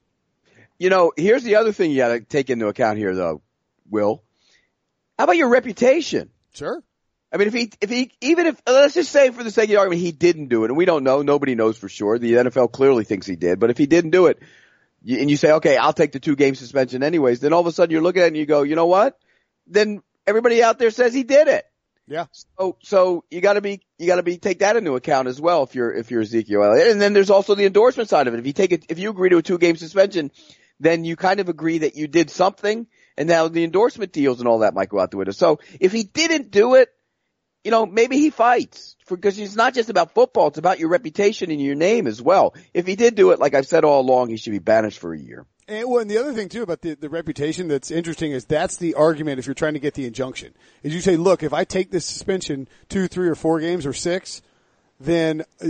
[0.78, 3.42] You know, here's the other thing you got to take into account here, though,
[3.90, 4.22] Will.
[5.18, 6.30] How about your reputation?
[6.54, 6.82] Sure.
[7.32, 9.64] I mean, if he, if he, even if, uh, let's just say for the sake
[9.64, 12.18] of the argument, he didn't do it, and we don't know, nobody knows for sure.
[12.18, 14.38] The NFL clearly thinks he did, but if he didn't do it,
[15.06, 17.72] and you say, okay, I'll take the two game suspension anyways, then all of a
[17.72, 19.18] sudden you're looking at it and you go, you know what?
[19.66, 21.66] Then everybody out there says he did it.
[22.06, 22.26] Yeah.
[22.58, 25.74] So, so you gotta be, you gotta be, take that into account as well if
[25.74, 26.88] you're, if you're Ezekiel Elliott.
[26.88, 28.40] And then there's also the endorsement side of it.
[28.40, 30.30] If you take it, if you agree to a two game suspension,
[30.80, 32.86] then you kind of agree that you did something
[33.16, 35.32] and now the endorsement deals and all that might go out the window.
[35.32, 36.88] So if he didn't do it,
[37.64, 40.48] you know, maybe he fights because it's not just about football.
[40.48, 42.54] It's about your reputation and your name as well.
[42.72, 45.12] If he did do it, like I've said all along, he should be banished for
[45.12, 45.44] a year.
[45.66, 48.76] And, well, and the other thing too about the, the reputation that's interesting is that's
[48.76, 50.54] the argument if you're trying to get the injunction.
[50.82, 53.92] Is you say, look, if I take this suspension two, three, or four games or
[53.92, 54.40] six,
[55.00, 55.68] then uh,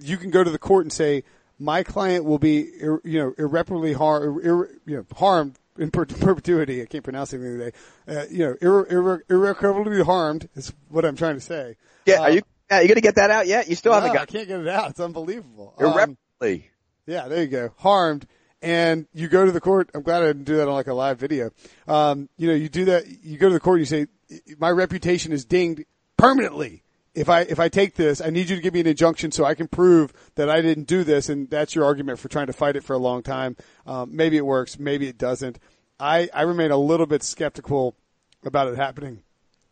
[0.00, 1.24] you can go to the court and say
[1.60, 6.82] my client will be, you know, irreparably harmed, ir- you know, harmed in per- perpetuity.
[6.82, 7.76] I can't pronounce anything today.
[8.08, 11.76] Uh, you know, ir- ir- irreparably harmed is what I'm trying to say.
[12.06, 12.42] Yeah, are you?
[12.70, 13.68] Are you gonna get that out yet?
[13.68, 14.22] You still No, haven't got.
[14.22, 14.90] I can't get it out.
[14.90, 15.74] It's unbelievable.
[15.78, 16.70] Um, irreparably.
[17.06, 17.70] yeah, there you go.
[17.78, 18.26] Harmed.
[18.62, 19.90] And you go to the court.
[19.94, 21.50] I'm glad I didn't do that on like a live video.
[21.88, 23.06] Um, you know, you do that.
[23.08, 23.80] You go to the court.
[23.80, 25.84] and You say, my reputation is dinged
[26.18, 26.82] permanently.
[27.14, 29.44] If I, if I take this, I need you to give me an injunction so
[29.44, 31.28] I can prove that I didn't do this.
[31.28, 33.56] And that's your argument for trying to fight it for a long time.
[33.84, 34.78] Um, maybe it works.
[34.78, 35.58] Maybe it doesn't.
[35.98, 37.96] I, I remain a little bit skeptical
[38.44, 39.22] about it happening.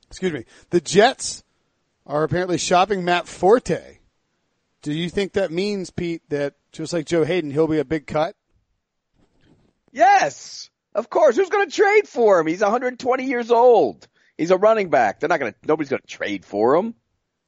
[0.09, 0.45] Excuse me.
[0.71, 1.45] The Jets
[2.07, 3.99] are apparently shopping Matt Forte.
[4.83, 8.07] Do you think that means, Pete, that just like Joe Haden, he'll be a big
[8.07, 8.35] cut?
[9.93, 11.37] Yes, of course.
[11.37, 12.47] Who's going to trade for him?
[12.47, 14.07] He's 120 years old.
[14.37, 15.21] He's a running back.
[15.21, 15.59] They're not going to.
[15.67, 16.95] Nobody's going to trade for him.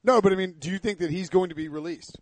[0.03, 2.19] No, but I mean, do you think that he's going to be released?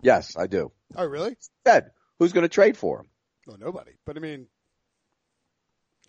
[0.00, 0.72] Yes, I do.
[0.96, 1.36] Oh, really?
[1.66, 3.06] Said who's going to trade for him?
[3.46, 3.92] Well, nobody.
[4.04, 4.46] But I mean,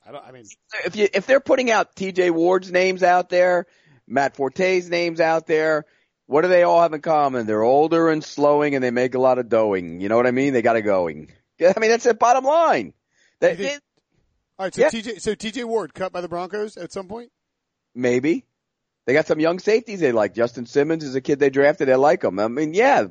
[0.08, 0.26] I don't.
[0.26, 0.46] I mean,
[0.86, 2.32] If you if they're putting out T.J.
[2.32, 3.66] Ward's names out there,
[4.08, 5.86] Matt Forte's names out there,
[6.26, 7.46] what do they all have in common?
[7.46, 10.02] They're older and slowing, and they make a lot of doughing.
[10.02, 10.54] You know what I mean?
[10.54, 11.32] They got it going.
[11.62, 12.94] I mean, that's the bottom line.
[13.40, 13.82] Think-
[14.58, 14.74] all right.
[14.76, 14.90] So Yeah.
[14.90, 17.32] TJ, so TJ Ward cut by the Broncos at some point.
[17.96, 18.46] Maybe.
[19.06, 20.34] They got some young safeties they like.
[20.34, 21.90] Justin Simmons is a kid they drafted.
[21.90, 22.40] They like him.
[22.40, 23.08] I mean, yeah.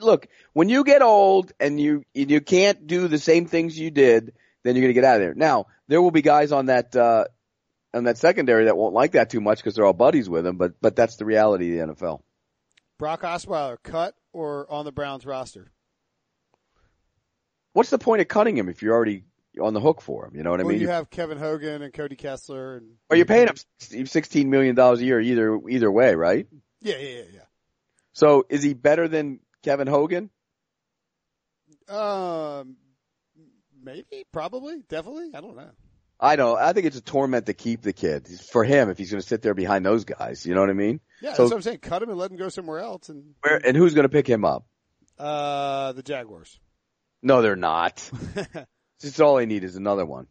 [0.00, 4.32] Look, when you get old and you you can't do the same things you did,
[4.64, 5.34] then you're going to get out of there.
[5.34, 7.24] Now, there will be guys on that uh
[7.94, 10.56] on that secondary that won't like that too much because they're all buddies with him.
[10.56, 12.20] But but that's the reality of the NFL.
[12.98, 15.70] Brock Osweiler cut or on the Browns roster?
[17.74, 19.22] What's the point of cutting him if you're already
[19.60, 20.34] on the hook for him?
[20.36, 20.80] You know what I well, mean?
[20.80, 25.00] you have Kevin Hogan and Cody Kessler and or you're paying him sixteen million dollars
[25.00, 26.46] a year either either way, right?
[26.80, 27.40] yeah, yeah, yeah, yeah.
[28.12, 30.30] So is he better than Kevin Hogan?
[31.88, 32.76] Um,
[33.82, 35.30] maybe, probably, definitely.
[35.34, 35.70] I don't know.
[36.20, 36.56] I know.
[36.56, 39.26] I think it's a torment to keep the kid for him if he's going to
[39.26, 40.44] sit there behind those guys.
[40.44, 41.00] You know what I mean?
[41.22, 41.78] Yeah, So- that's what I'm saying.
[41.78, 43.08] Cut him and let him go somewhere else.
[43.08, 44.66] And Where and who's going to pick him up?
[45.18, 46.58] uh, the Jaguars.
[47.22, 48.08] No, they're not.
[49.00, 50.26] Just all I need is another one.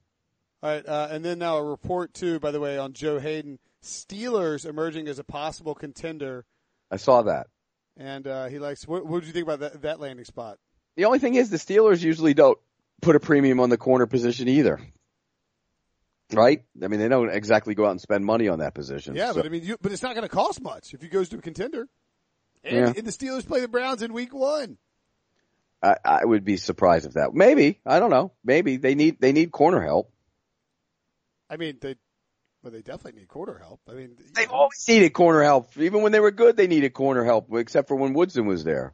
[0.64, 3.60] All right, uh, and then now a report too, by the way, on Joe Haden.
[3.84, 6.46] Steelers emerging as a possible contender,
[6.92, 7.48] I saw that.
[7.96, 8.88] and uh, he likes.
[8.88, 10.58] What, what did you think about that, that landing spot?
[10.96, 12.58] The only thing is the Steelers usually don't
[13.02, 14.80] put a premium on the corner position either.
[16.34, 16.64] Right?
[16.84, 19.16] I mean, they don't exactly go out and spend money on that position.
[19.16, 21.08] Yeah, So- but I mean, you, but it's not going to cost much if he
[21.08, 21.88] goes to a contender.
[22.64, 22.94] And, Yeah.
[22.98, 24.78] and the Steelers play the Browns in Week One.
[25.82, 27.34] I, I would be surprised if that.
[27.34, 28.32] Maybe I don't know.
[28.44, 30.12] Maybe they need they need corner help.
[31.50, 31.96] I mean, they,
[32.62, 33.80] well, they definitely need corner help.
[33.90, 35.70] I mean, They've always needed corner help.
[35.78, 38.94] Even when they were good, they needed corner help, except for when Woodson was there.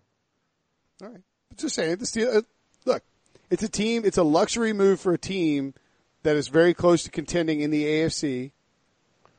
[1.02, 1.22] All right.
[1.56, 2.38] Just saying, the Steel.
[2.38, 2.42] uh,
[2.86, 3.04] Look,
[3.50, 4.04] it's a team.
[4.06, 5.74] It's a luxury move for a team
[6.24, 8.52] that is very close to contending in the AFC,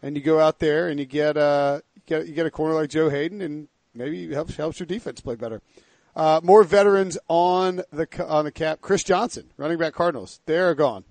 [0.02, 2.74] and you go out there and you get uh you get you get a corner
[2.74, 5.61] like Joe Haden, and maybe it helps helps your defense play better.
[6.16, 8.81] Uh, more veterans on the on the cap.
[8.81, 11.05] Chris Johnson, running back Cardinals, they're gone.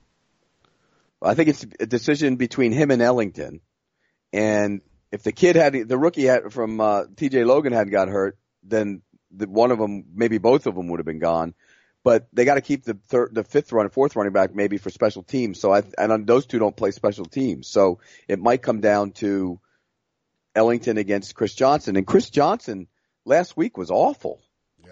[1.22, 3.62] I think it's a decision between him and Ellington.
[4.32, 7.44] And if the kid had, the rookie had from uh, T.J.
[7.44, 11.06] Logan hadn't got hurt, then the, one of them, maybe both of them would have
[11.06, 11.54] been gone.
[12.04, 12.98] But they got to keep the
[13.32, 15.60] the fifth run, fourth running back maybe for special teams.
[15.60, 17.70] So I, and those two don't play special teams.
[17.70, 19.62] So it might come down to
[20.54, 21.96] Ellington against Chris Johnson.
[21.96, 22.88] And Chris Johnson
[23.24, 24.42] last week was awful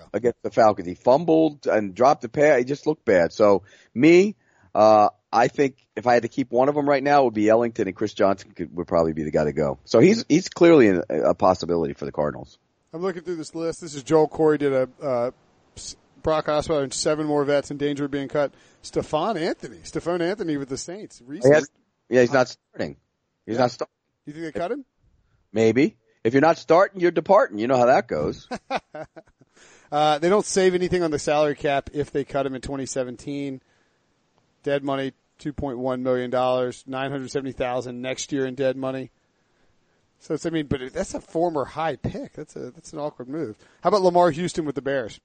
[0.01, 0.07] Yeah.
[0.13, 0.87] against the Falcons.
[0.87, 2.59] He fumbled and dropped the pass.
[2.59, 3.31] He just looked bad.
[3.33, 4.35] So me,
[4.73, 7.33] uh, I think if I had to keep one of them right now, it would
[7.33, 9.79] be Ellington and Chris Johnson could, would probably be the guy to go.
[9.85, 12.57] So he's he's clearly a, a possibility for the Cardinals.
[12.93, 13.81] I'm looking through this list.
[13.81, 15.31] This is Joel Corry did a uh,
[16.21, 18.53] Brock Osweiler and seven more vets in danger of being cut.
[18.81, 21.19] Stephone Anthony, Stephone Anthony with the Saints.
[21.19, 21.69] He Recently, has-
[22.09, 22.97] yeah, he's not starting.
[23.45, 23.93] He's not starting.
[24.25, 24.85] you think they cut him?
[25.53, 27.57] Maybe if you're not starting, you're departing.
[27.59, 28.47] You know how that goes.
[29.91, 33.61] Uh, they don't save anything on the salary cap if they cut him in 2017.
[34.63, 39.09] Dead money, $2.1 million, 970000 next year in dead money.
[40.19, 42.33] So it's, I mean, but that's a former high pick.
[42.33, 43.57] That's a, that's an awkward move.
[43.83, 45.19] How about Lamarr Houston with the Bears?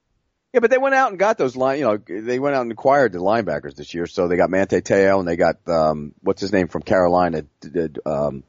[0.56, 1.80] yeah, but they went out and got those line.
[1.80, 4.06] You know, they went out and acquired the linebackers this year.
[4.06, 7.98] So they got Manti Te'o and they got um, what's his name from Carolina, did,
[8.06, 8.42] um,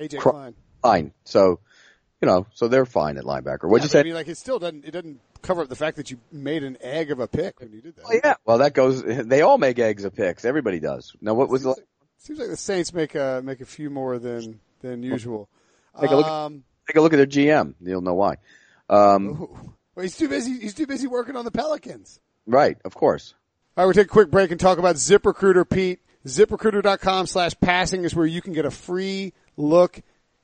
[0.00, 0.54] AJ Cro- Klein.
[0.80, 1.12] fine.
[1.24, 1.58] So
[2.22, 3.68] you know, so they're fine at linebacker.
[3.68, 4.00] What'd Yeah, you say?
[4.00, 6.62] I mean, like it still doesn't, it doesn't cover up the fact that you made
[6.62, 8.04] an egg of a pick when you did that.
[8.08, 8.34] Oh, yeah.
[8.44, 9.02] Well, that goes.
[9.04, 10.44] They all make eggs of picks.
[10.44, 11.14] Everybody does.
[11.20, 11.74] Now, what was the?
[12.18, 15.48] Seems like the Saints make a, make a few more than, than usual.
[16.00, 17.74] Take a look- Um, Take a look at their GM.
[17.80, 18.36] You'll know why.
[18.88, 19.74] Um, ooh.
[19.94, 22.20] well, he's too busy, he's too busy working on the Pelicans.
[22.46, 22.76] right.
[22.84, 23.34] Of course.
[23.76, 26.00] All right, we'll take a quick break and talk about ZipRecruiter, Pete.
[26.26, 30.00] ZipRecruiter.com slash passing is where you can get a free look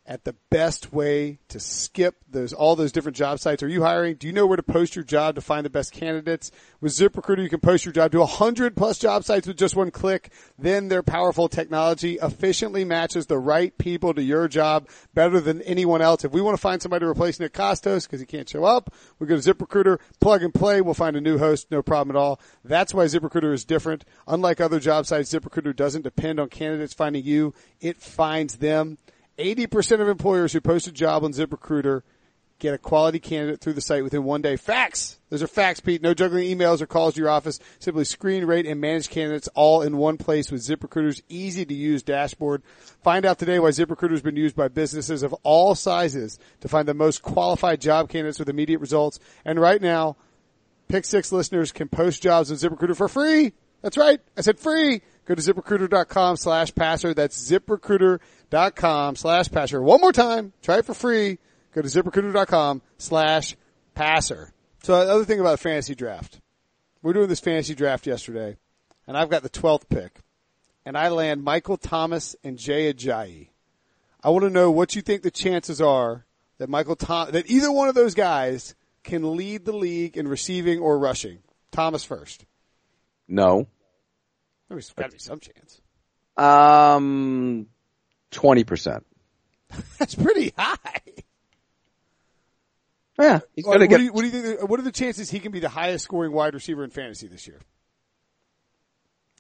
[0.09, 3.63] at the best way to skip those all those different job sites.
[3.63, 4.17] Are you hiring?
[4.17, 6.51] Do you know where to post your job to find the best candidates?
[6.81, 9.91] With ZipRecruiter, you can post your job to 100 plus job sites with just one
[9.91, 10.33] click.
[10.59, 16.01] Then their powerful technology efficiently matches the right people to your job better than anyone
[16.01, 16.25] else.
[16.25, 18.95] If we want to find somebody to replace Nick Kostos because he can't show up,
[19.19, 20.81] we go to ZipRecruiter, plug and play.
[20.81, 22.41] We'll find a new host, no problem at all.
[22.65, 24.07] That's why ZipRecruiter is different.
[24.27, 27.53] Unlike other job sites, ZipRecruiter doesn't depend on candidates finding you.
[27.83, 28.97] It finds them.
[29.39, 32.03] 80% of employers who post a job on ZipRecruiter
[32.59, 34.57] get a quality candidate through the site within one day.
[34.57, 35.19] Facts!
[35.31, 36.03] Those are facts, Pete.
[36.03, 37.61] No juggling emails or calls to your office.
[37.79, 42.03] Simply screen, rate, and manage candidates all in one place with ZipRecruiter's easy to use
[42.03, 42.63] dashboard.
[43.03, 46.89] Find out today why ZipRecruiter has been used by businesses of all sizes to find
[46.89, 49.21] the most qualified job candidates with immediate results.
[49.45, 50.17] And right now,
[50.89, 53.53] Pick Six listeners can post jobs on ZipRecruiter for free.
[53.83, 54.21] That's right.
[54.37, 55.03] I said free.
[55.27, 57.15] Go to ziprecruiter.com slash passer.
[57.15, 59.83] That's ziprecruiter.com slash passer.
[59.83, 60.53] One more time.
[60.63, 61.39] Try it for free.
[61.75, 63.57] Go to ziprecruiter.com slash
[63.95, 64.53] passer.
[64.83, 66.41] So the other thing about a fantasy draft.
[67.03, 68.57] We're doing this fantasy draft yesterday
[69.07, 70.21] and I've got the 12th pick
[70.85, 73.49] and I land Michael Thomas and Jay Ajayi.
[74.23, 76.25] I want to know what you think the chances are
[76.59, 80.81] that Michael Tom, that either one of those guys can lead the league in receiving
[80.81, 81.39] or rushing.
[81.71, 82.45] Thomas first.
[83.29, 83.69] No.
[84.69, 85.81] There's got to be some chance.
[86.37, 87.67] Um,
[88.33, 89.03] 20%.
[89.99, 90.77] That's pretty high.
[93.19, 93.99] Yeah, he's What, going to get.
[93.99, 94.69] do you, what do you think?
[94.69, 97.47] What are the chances he can be the highest scoring wide receiver in fantasy this
[97.47, 97.59] year?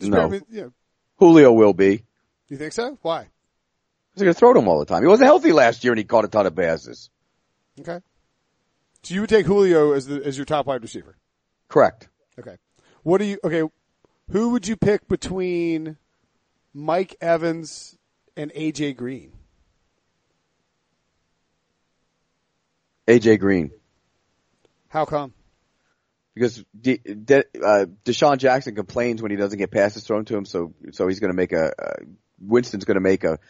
[0.00, 0.32] Just No.
[0.32, 0.72] you, know,
[1.16, 2.02] Julio will be.
[2.48, 2.98] you think so?
[3.02, 3.28] Why?
[4.14, 5.02] He's going to throw to him all the time.
[5.02, 7.08] He wasn't healthy last year and he caught a ton of passes.
[7.80, 8.00] Okay.
[9.04, 11.16] So you would take Julio as the as your top wide receiver.
[11.68, 12.08] Correct.
[12.38, 12.56] Okay.
[13.04, 13.38] What do you?
[13.44, 13.62] Okay.
[14.32, 15.96] Who would you pick between
[16.74, 17.96] Mike Evans
[18.38, 19.32] and AJ Green?
[23.06, 23.70] AJ Green.
[24.88, 25.34] How come?
[26.34, 30.44] Because De, De, uh, DeSean Jackson complains when he doesn't get passes thrown to him,
[30.44, 32.04] so so he's going to make a uh,
[32.40, 33.40] Winston's going to make a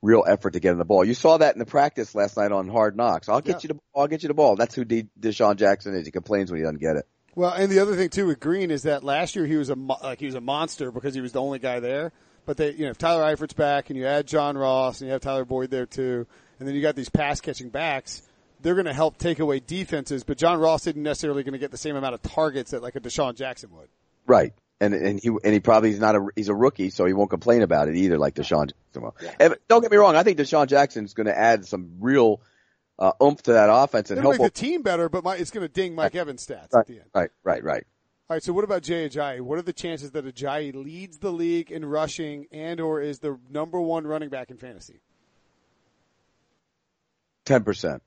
[0.00, 1.04] real effort to get him the ball.
[1.04, 3.28] You saw that in the practice last night on Hard Knocks.
[3.28, 3.68] I'll get Yeah.
[3.70, 4.56] you the I'll get you the ball.
[4.56, 6.06] That's who De, DeSean Jackson is.
[6.06, 7.06] He complains when he doesn't get it.
[7.34, 9.76] Well, and the other thing too with Green is that last year he was a
[9.76, 12.12] mo- like he was a monster because he was the only guy there.
[12.48, 15.12] But they, you know, if Tyler Eifert's back and you add John Ross and you
[15.12, 16.26] have Tyler Boyd there too,
[16.58, 18.22] and then you got these pass catching backs,
[18.62, 20.24] they're going to help take away defenses.
[20.24, 22.96] But John Ross isn't necessarily going to get the same amount of targets that like
[22.96, 23.90] a DeSean Jackson would.
[24.26, 24.54] Right.
[24.80, 27.28] And and he and he probably is not a he's a rookie, so he won't
[27.28, 29.14] complain about it either, like DeSean Jackson will.
[29.38, 32.40] And don't get me wrong, I think DeSean Jackson's going to add some real
[32.98, 34.40] uh, oomph to that offense and It'll help.
[34.40, 36.94] make the team better, but my, it's going to ding Mike Evans' stats at the
[36.94, 37.10] end.
[37.14, 37.86] right, right, right.
[38.30, 38.42] All right.
[38.42, 39.40] So what about Jay Ajayi?
[39.40, 43.38] What are the chances that Ajayi leads the league in rushing and or is the
[43.50, 45.00] number one running back in fantasy?
[47.44, 48.02] Ten percent.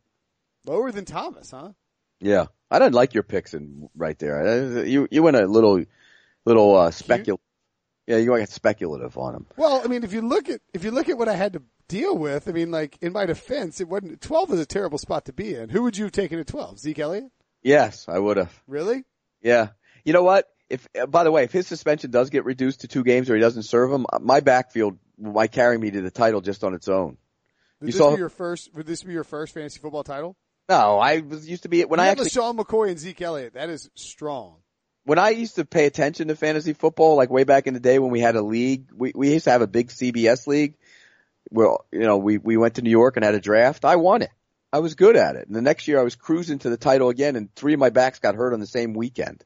[0.65, 1.71] Lower than Thomas, huh?
[2.19, 4.85] Yeah, I didn't like your picks in right there.
[4.85, 5.83] You you went a little
[6.45, 7.39] little uh, specul.
[8.05, 9.47] Yeah, you went speculative on him.
[9.57, 11.63] Well, I mean, if you look at if you look at what I had to
[11.87, 15.25] deal with, I mean, like in my defense, it wasn't twelve is a terrible spot
[15.25, 15.69] to be in.
[15.69, 16.77] Who would you have taken at twelve?
[16.77, 17.31] Zeke Elliott?
[17.63, 18.61] Yes, I would have.
[18.67, 19.03] Really?
[19.41, 19.69] Yeah.
[20.03, 20.47] You know what?
[20.69, 23.35] If uh, by the way, if his suspension does get reduced to two games or
[23.35, 26.87] he doesn't serve them, my backfield might carry me to the title just on its
[26.87, 27.17] own.
[27.79, 28.73] Would You this saw- be your first?
[28.73, 30.35] Would this be your first fantasy football title?
[30.69, 33.21] No, I was used to be when you I have actually LeSean McCoy and Zeke
[33.21, 33.53] Elliott.
[33.55, 34.57] That is strong.
[35.03, 37.99] when I used to pay attention to fantasy football, like way back in the day
[37.99, 40.75] when we had a league, we, we used to have a big CBS league
[41.49, 43.83] Well, you know, we, we went to New York and had a draft.
[43.83, 44.29] I won it.
[44.71, 45.47] I was good at it.
[45.47, 47.89] And the next year I was cruising to the title again and three of my
[47.89, 49.43] backs got hurt on the same weekend.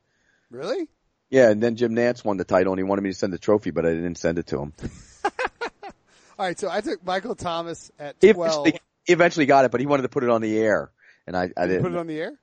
[0.51, 0.87] Really?
[1.29, 1.49] Yeah.
[1.49, 3.71] And then Jim Nantz won the title and he wanted me to send the trophy,
[3.71, 4.73] but I didn't send it to him.
[5.23, 5.31] All
[6.45, 6.59] right.
[6.59, 8.65] So I took Michael Thomas at He twelve.
[8.67, 10.91] eventually, he eventually got it, but he wanted to put it on the air.
[11.27, 11.83] And I, I didn't.
[11.83, 12.33] put it on the air.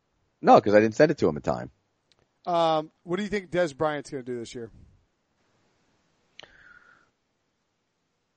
[0.40, 1.70] no, cause I didn't send it to him in time.
[2.44, 4.70] Um, what do you think Dez Bryant's going to do this year?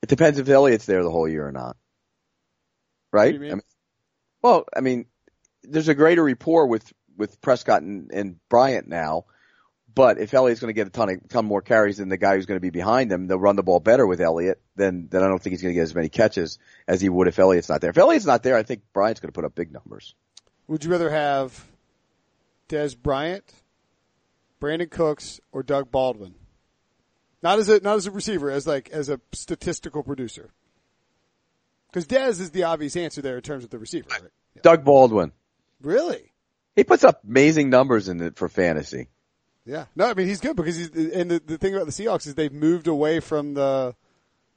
[0.03, 1.77] It depends if Elliott's there the whole year or not.
[3.11, 3.33] Right?
[3.33, 3.51] What do you mean?
[3.51, 3.61] I mean,
[4.43, 5.05] well, I mean,
[5.63, 9.25] there's a greater rapport with, with Prescott and, and Bryant now,
[9.95, 12.35] but if Elliott's going to get a ton of, ton more carries than the guy
[12.35, 15.23] who's going to be behind him, they'll run the ball better with Elliott, then, then
[15.23, 17.69] I don't think he's going to get as many catches as he would if Elliott's
[17.69, 17.91] not there.
[17.91, 20.13] If Elliott's not there, I think Bryant's going to put up big numbers.
[20.67, 21.65] Would you rather have
[22.67, 23.49] Dez Bryant,
[24.61, 26.35] Brandin Cooks, or Doug Baldwin?
[27.41, 30.49] Not as a not as a receiver, as like as a statistical producer.
[31.91, 34.07] Because Dez is the obvious answer there in terms of the receiver.
[34.09, 34.23] Right?
[34.55, 34.61] Yeah.
[34.63, 35.31] Doug Baldwin.
[35.81, 36.33] Really?
[36.75, 39.07] He puts up amazing numbers in it for fantasy.
[39.65, 39.85] Yeah.
[39.95, 42.35] No, I mean he's good because he's and the, the thing about the Seahawks is
[42.35, 43.95] they've moved away from the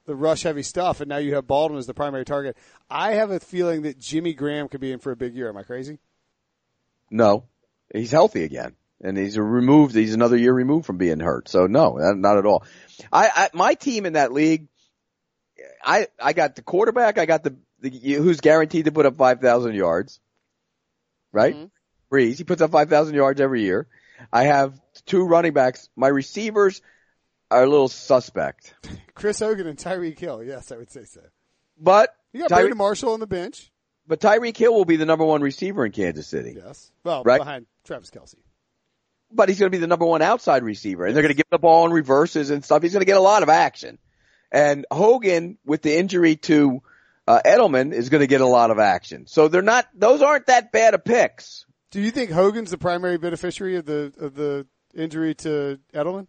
[0.04, 2.56] the rush heavy stuff, and now you have Baldwin as the primary target.
[2.90, 5.48] I have a feeling that Jimmy Graham could be in for a big year.
[5.48, 5.98] Am I crazy?
[7.10, 7.44] No,
[7.92, 9.94] he's healthy again, and he's removed.
[9.94, 11.48] He's another year removed from being hurt.
[11.48, 12.64] So no, not at all.
[13.12, 14.68] I, I my team in that league,
[15.82, 17.18] I I got the quarterback.
[17.18, 20.20] I got the, the who's guaranteed to put up five thousand yards,
[21.32, 21.54] right?
[21.54, 21.66] mm hmm
[22.10, 22.38] Brees.
[22.38, 23.86] He puts up five thousand yards every year.
[24.32, 25.88] I have two running backs.
[25.96, 26.80] My receivers
[27.50, 28.74] are a little suspect.
[29.14, 30.44] Chris Hogan and Tyreek Hill.
[30.44, 31.20] Yes, I would say so.
[31.80, 33.72] But you got Tyre- Brandon Marshall on the bench.
[34.06, 36.54] But Tyreek Hill will be the number one receiver in Kansas City.
[36.56, 36.90] Yes.
[37.04, 37.38] Well, right?
[37.38, 38.36] behind Travis Kelce.
[39.30, 41.50] But he's going to be the number one outside receiver, and they're going to give
[41.50, 42.82] the ball in reverses and stuff.
[42.82, 43.98] He's going to get a lot of action.
[44.50, 46.80] And Hogan, with the injury to
[47.26, 49.26] uh, Edelman, is going to get a lot of action.
[49.26, 51.66] So they're not; those aren't that bad of picks.
[51.90, 56.26] Do you think Hogan's the primary beneficiary of the of the injury to Edelman?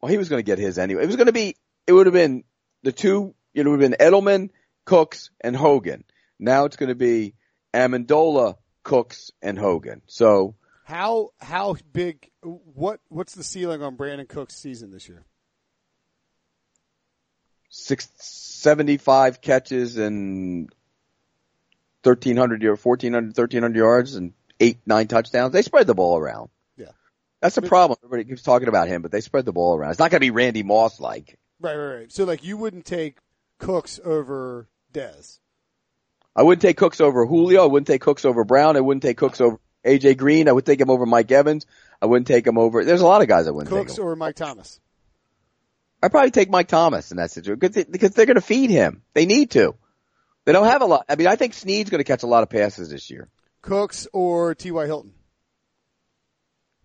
[0.00, 1.02] Well, he was going to get his anyway.
[1.02, 1.56] It was going to be.
[1.86, 2.44] It would have been
[2.82, 3.34] the two.
[3.54, 4.50] It would have been Edelman
[4.84, 6.02] Cooks, and Hogan.
[6.38, 7.34] Now it's going to be
[7.72, 10.02] Amendola, Cooks, and Hogan.
[10.06, 12.28] So how how big?
[12.42, 15.24] What what's the ceiling on Brandin Cooks' season this year?
[17.68, 20.68] Six, 75 catches and
[22.02, 25.52] 1300 or 1400 1300 yards and eight nine touchdowns.
[25.52, 26.50] They spread the ball around.
[26.76, 26.90] Yeah.
[27.40, 27.98] That's the problem.
[28.04, 29.90] Everybody keeps talking about him, but they spread the ball around.
[29.90, 31.38] It's not going to be Randy Moss like.
[31.58, 32.12] Right, right, right.
[32.12, 33.18] So like you wouldn't take
[33.58, 35.38] Cooks over Dez.
[36.36, 37.64] I wouldn't take Cooks over Julio.
[37.64, 38.76] I wouldn't take Cooks over Brown.
[38.76, 40.48] I wouldn't take Cooks over AJ Green.
[40.48, 41.66] I would take him over Mike Evans.
[42.00, 42.84] I wouldn't take him over.
[42.84, 43.88] There's a lot of guys I wouldn't Cooks take.
[43.88, 44.80] Cooks or Mike Thomas.
[46.02, 47.58] I'd probably take Mike Thomas in that situation
[47.90, 49.02] because they're going to feed him.
[49.12, 49.74] They need to.
[50.44, 51.04] They don't have a lot.
[51.08, 53.28] I mean, I think Snead's going to catch a lot of passes this year.
[53.62, 54.86] Cooks or T.Y.
[54.86, 55.12] Hilton.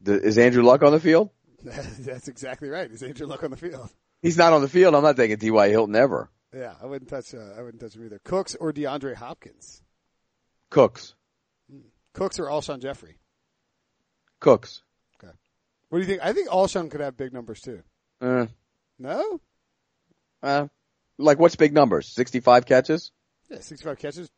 [0.01, 1.29] The, is Andrew Luck on the field?
[1.63, 2.89] That's exactly right.
[2.91, 3.89] Is Andrew Luck on the field?
[4.21, 4.95] He's not on the field.
[4.95, 5.69] I'm not taking T.Y.
[5.69, 6.29] Hilton ever.
[6.55, 7.33] Yeah, I wouldn't touch.
[7.33, 8.19] Uh, I wouldn't touch him either.
[8.23, 9.81] Cooks or DeAndre Hopkins.
[10.69, 11.15] Cooks.
[11.69, 11.79] Hmm.
[12.13, 13.17] Cooks or Alshon Jeffery?
[14.39, 14.81] Cooks.
[15.17, 15.33] Okay.
[15.89, 16.21] What do you think?
[16.23, 17.81] I think Alshon could have big numbers too.
[18.21, 18.45] Uh,
[18.99, 19.41] no.
[20.41, 20.67] Uh,
[21.17, 22.07] like what's big numbers?
[22.07, 23.11] Sixty-five catches.
[23.49, 24.29] Yeah, sixty-five catches,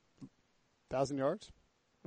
[0.89, 1.51] thousand yards.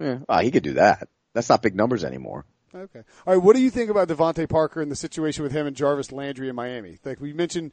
[0.01, 1.09] Yeah, oh, he could do that.
[1.35, 2.45] That's not big numbers anymore.
[2.75, 3.03] Okay.
[3.27, 3.43] All right.
[3.43, 6.49] What do you think about DeVante Parker and the situation with him and Jarvis Landry
[6.49, 6.99] in Miami?
[7.05, 7.73] Like we mentioned,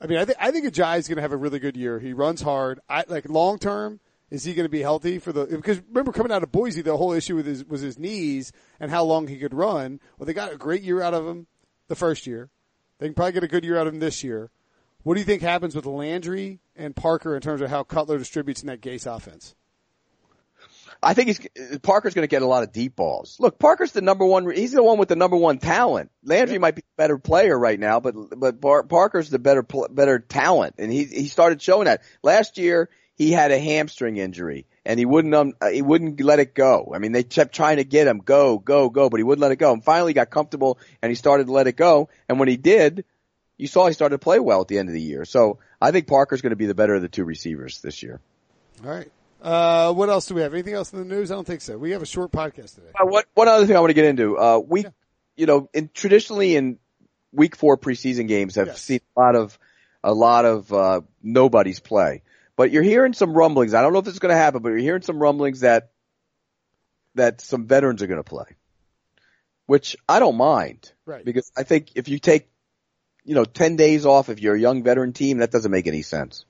[0.00, 1.98] I mean, I think I think Ajayi is going to have a really good year.
[1.98, 2.80] He runs hard.
[2.88, 4.00] I like long term.
[4.30, 5.46] Is he going to be healthy for the?
[5.46, 8.90] Because remember, coming out of Boise, the whole issue with his was his knees and
[8.90, 10.00] how long he could run.
[10.18, 11.46] Well, they got a great year out of him
[11.88, 12.50] the first year.
[12.98, 14.50] They can probably get a good year out of him this year.
[15.02, 18.60] What do you think happens with Landry and Parker in terms of how Cutler distributes
[18.60, 19.54] in that Gase offense?
[21.02, 23.36] I think he's Parker's going to get a lot of deep balls.
[23.38, 24.50] Look, Parker's the number one.
[24.50, 26.10] He's the one with the number one talent.
[26.24, 26.60] Landry yeah.
[26.60, 30.92] might be a better player right now, but but Parker's the better better talent, and
[30.92, 32.88] he he started showing that last year.
[33.14, 36.92] He had a hamstring injury, and he wouldn't um, he wouldn't let it go.
[36.94, 39.50] I mean, they kept trying to get him go go go, but he wouldn't let
[39.50, 39.72] it go.
[39.72, 42.10] And finally, he got comfortable, and he started to let it go.
[42.28, 43.04] And when he did,
[43.56, 45.24] you saw he started to play well at the end of the year.
[45.24, 48.20] So I think Parker's going to be the better of the two receivers this year.
[48.84, 49.10] All right.
[49.40, 50.52] Uh, what else do we have?
[50.52, 51.30] Anything else in the news?
[51.30, 51.78] I don't think so.
[51.78, 52.90] We have a short podcast today.
[52.98, 54.90] Uh, what, one other thing I want to get into, uh, we, yeah.
[55.36, 56.78] you know, in traditionally in
[57.32, 58.82] week four preseason games, I've yes.
[58.82, 59.58] seen a lot of,
[60.02, 62.22] a lot of, uh, nobodies play,
[62.56, 63.74] but you're hearing some rumblings.
[63.74, 65.90] I don't know if this is going to happen, but you're hearing some rumblings that,
[67.14, 68.56] that some veterans are going to play,
[69.66, 70.90] which I don't mind.
[71.06, 71.24] Right.
[71.24, 72.48] Because I think if you take,
[73.24, 76.02] you know, 10 days off if you're a young veteran team, that doesn't make any
[76.02, 76.44] sense.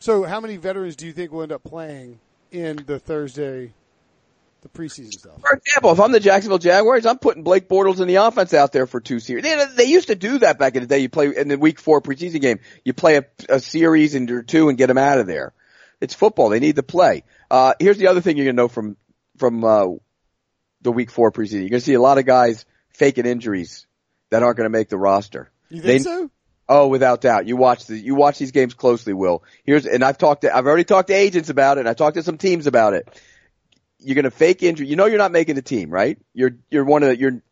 [0.00, 3.74] So, how many veterans do you think will end up playing in the Thursday,
[4.62, 5.38] the preseason stuff?
[5.42, 8.72] For example, if I'm the Jacksonville Jaguars, I'm putting Blake Bortles in the offense out
[8.72, 9.44] there for two series.
[9.44, 11.00] They, they used to do that back in the day.
[11.00, 14.42] You play in the Week Four preseason game, you play a, a series and or
[14.42, 15.52] two and get them out of there.
[16.00, 17.24] It's football; they need to play.
[17.50, 18.96] Uh, here's the other thing you're gonna know from
[19.36, 19.86] from uh,
[20.80, 21.60] the Week Four preseason.
[21.60, 23.86] You're gonna see a lot of guys faking injuries
[24.30, 25.50] that aren't gonna make the roster.
[25.68, 26.30] You think they, so?
[26.72, 27.48] Oh, without doubt.
[27.48, 29.42] You watch the, you watch these games closely, Will.
[29.64, 31.88] Here's, and I've talked to, I've already talked to agents about it.
[31.88, 33.08] I talked to some teams about it.
[33.98, 34.86] You're going to fake injury.
[34.86, 36.16] You know you're not making the team, right?
[36.32, 37.42] You're, you're one of the, you're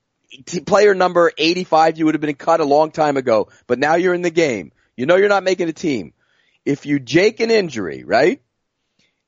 [0.65, 1.99] player number 85.
[1.99, 4.71] You would have been cut a long time ago, but now you're in the game.
[4.97, 6.13] You know you're not making the team.
[6.65, 8.41] If you jake an injury, right?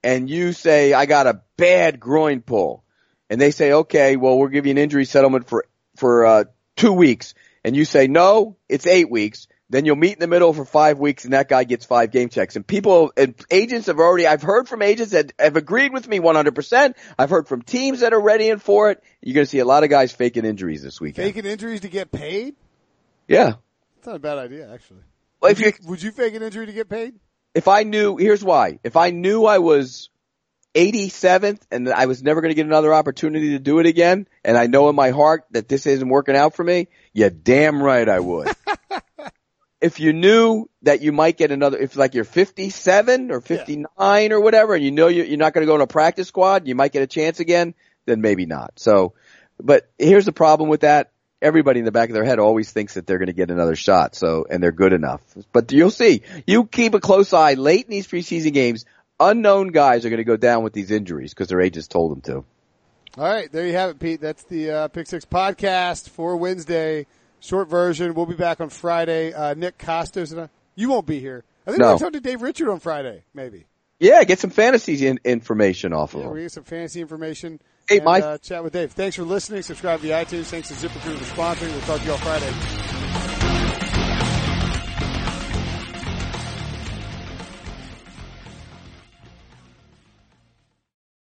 [0.04, 2.84] And you say, I got a bad groin pull.
[3.28, 5.64] And they say, okay, well, we'll give you an injury settlement for,
[5.96, 6.44] for, uh,
[6.76, 7.34] two weeks.
[7.64, 10.98] And you say, no, it's eight weeks then you'll meet in the middle for five
[10.98, 12.56] weeks and that guy gets five game checks.
[12.56, 16.18] And people and agents have already, I've heard from agents that have agreed with me
[16.18, 16.94] 100%.
[17.18, 19.02] I've heard from teams that are ready and for it.
[19.22, 21.26] You're going to see a lot of guys faking injuries this weekend.
[21.28, 22.56] Faking injuries to get paid?
[23.28, 23.54] Yeah.
[23.98, 25.00] It's not a bad idea, actually.
[25.40, 27.14] Well, if you Would you fake an injury to get paid?
[27.54, 28.78] if I knew, here's why.
[28.84, 30.10] If I knew I was
[30.74, 34.56] 87th and I was never going to get another opportunity to do it again, and
[34.56, 38.08] I know in my heart that this isn't working out for me, yeah, damn right
[38.08, 38.48] I would.
[39.80, 44.40] if you knew that you might get another, if like you're 57 or 59 or
[44.40, 46.74] whatever, and you know you- you're not going to go in a practice squad, you
[46.74, 47.74] might get a chance again,
[48.06, 48.72] then maybe not.
[48.76, 49.14] So,
[49.58, 51.10] but here's the problem with that.
[51.42, 53.74] Everybody in the back of their head always thinks that they're going to get another
[53.74, 54.14] shot.
[54.14, 55.22] So, and they're good enough.
[55.52, 56.22] But you'll see.
[56.46, 58.84] You keep a close eye late in these preseason games.
[59.18, 62.20] Unknown guys are going to go down with these injuries because their agents told them
[62.22, 62.44] to.
[63.18, 64.20] All right, there you have it, Pete.
[64.20, 67.06] That's the uh, Pick Six podcast for Wednesday.
[67.40, 68.14] Short version.
[68.14, 69.32] We'll be back on Friday.
[69.32, 70.48] Uh, Nick Kostos and I.
[70.74, 71.44] You won't be here.
[71.66, 71.86] I think No.
[71.86, 73.66] we're going to talk to Dave Richard on Friday, maybe.
[73.98, 77.00] Yeah, get some fantasy in- information off of Yeah, we're going to get some fantasy
[77.00, 78.92] information Hey, and my- uh, chat with Dave.
[78.92, 79.62] Thanks for listening.
[79.62, 80.44] Subscribe to iTunes.
[80.46, 81.70] Thanks to ZipRecruiter for sponsoring.
[81.72, 82.89] We'll talk to you all Friday.